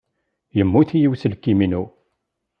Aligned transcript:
Yemmut-iyi 0.57 1.07
uselkim-inu. 1.13 1.83